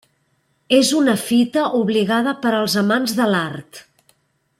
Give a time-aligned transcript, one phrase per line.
[0.77, 3.83] És una fita obligada per als amants de l'art.